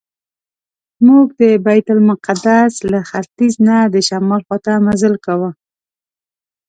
موږ 1.07 1.27
د 1.41 1.43
بیت 1.65 1.87
المقدس 1.95 2.73
له 2.91 2.99
ختیځ 3.09 3.53
نه 3.67 3.77
د 3.93 3.95
شمال 4.07 4.41
خواته 4.47 4.73
مزل 4.85 5.13
کاوه. 5.25 5.49